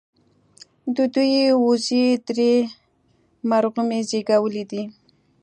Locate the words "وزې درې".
1.65-2.53